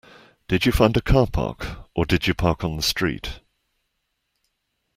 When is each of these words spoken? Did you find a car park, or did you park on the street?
Did 0.47 0.65
you 0.65 0.71
find 0.71 0.97
a 0.97 1.01
car 1.01 1.27
park, 1.27 1.85
or 1.95 2.05
did 2.05 2.25
you 2.25 2.33
park 2.33 2.63
on 2.63 2.75
the 2.75 2.81
street? 2.81 3.39